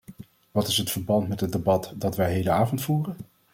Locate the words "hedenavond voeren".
2.33-3.17